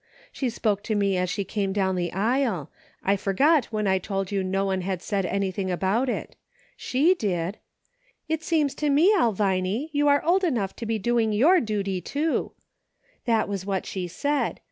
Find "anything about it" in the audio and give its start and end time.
5.27-6.35